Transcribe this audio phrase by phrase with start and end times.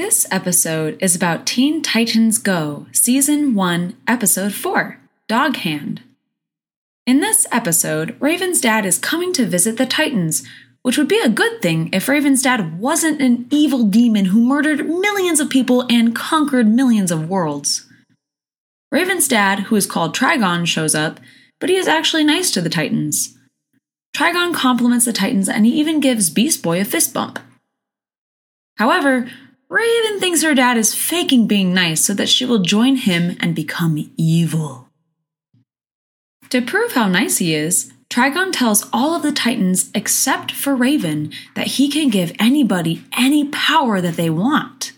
[0.00, 6.00] This episode is about Teen Titans Go, Season 1, Episode 4 Dog Hand.
[7.06, 10.42] In this episode, Raven's dad is coming to visit the Titans,
[10.80, 14.88] which would be a good thing if Raven's dad wasn't an evil demon who murdered
[14.88, 17.86] millions of people and conquered millions of worlds.
[18.90, 21.20] Raven's dad, who is called Trigon, shows up,
[21.58, 23.36] but he is actually nice to the Titans.
[24.16, 27.38] Trigon compliments the Titans and he even gives Beast Boy a fist bump.
[28.78, 29.28] However,
[29.70, 33.54] Raven thinks her dad is faking being nice so that she will join him and
[33.54, 34.88] become evil.
[36.48, 41.32] To prove how nice he is, Trigon tells all of the Titans except for Raven
[41.54, 44.90] that he can give anybody any power that they want.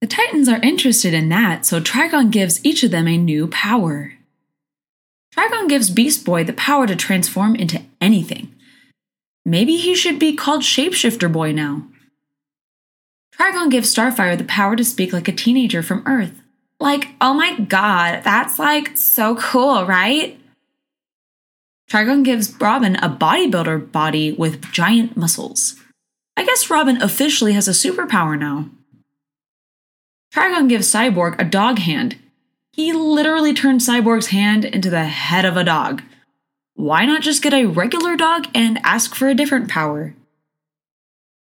[0.00, 4.14] The Titans are interested in that, so Trigon gives each of them a new power.
[5.36, 8.54] Trigon gives Beast Boy the power to transform into anything.
[9.44, 11.84] Maybe he should be called Shapeshifter Boy now.
[13.38, 16.42] Trigon gives Starfire the power to speak like a teenager from Earth.
[16.80, 20.38] Like, oh my god, that's like so cool, right?
[21.88, 25.76] Trigon gives Robin a bodybuilder body with giant muscles.
[26.36, 28.68] I guess Robin officially has a superpower now.
[30.34, 32.16] Trigon gives Cyborg a dog hand.
[32.72, 36.02] He literally turned Cyborg's hand into the head of a dog.
[36.74, 40.14] Why not just get a regular dog and ask for a different power?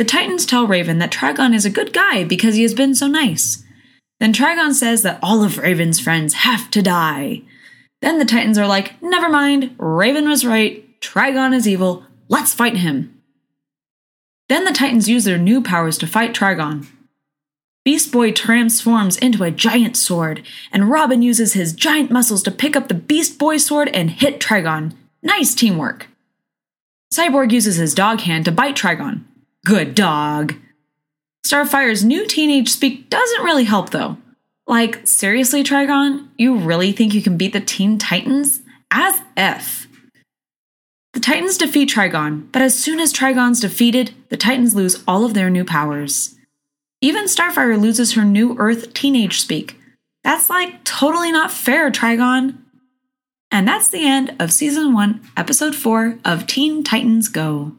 [0.00, 3.06] The Titans tell Raven that Trigon is a good guy because he has been so
[3.06, 3.62] nice.
[4.18, 7.42] Then Trigon says that all of Raven's friends have to die.
[8.00, 12.78] Then the Titans are like, never mind, Raven was right, Trigon is evil, let's fight
[12.78, 13.20] him.
[14.48, 16.86] Then the Titans use their new powers to fight Trigon.
[17.84, 22.74] Beast Boy transforms into a giant sword, and Robin uses his giant muscles to pick
[22.74, 24.94] up the Beast Boy sword and hit Trigon.
[25.22, 26.06] Nice teamwork.
[27.12, 29.24] Cyborg uses his dog hand to bite Trigon.
[29.64, 30.54] Good dog.
[31.46, 34.16] Starfire's new teenage speak doesn't really help though.
[34.66, 36.28] Like, seriously, Trigon?
[36.38, 38.60] You really think you can beat the Teen Titans?
[38.90, 39.88] As if.
[41.12, 45.34] The Titans defeat Trigon, but as soon as Trigon's defeated, the Titans lose all of
[45.34, 46.36] their new powers.
[47.00, 49.76] Even Starfire loses her new Earth teenage speak.
[50.22, 52.58] That's like totally not fair, Trigon.
[53.50, 57.72] And that's the end of season 1, episode 4 of Teen Titans Go.